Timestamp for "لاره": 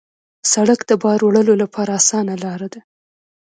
2.43-2.67